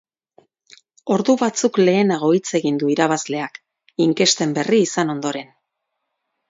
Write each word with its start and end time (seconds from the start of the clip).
Ordu 1.15 1.35
batzuk 1.41 1.77
lehenago 1.83 2.31
hitz 2.39 2.55
egin 2.61 2.81
du 2.85 2.91
irabazleak, 2.95 3.63
inkesten 4.09 4.59
berri 4.59 4.85
izan 4.89 5.17
ondoren. 5.19 5.55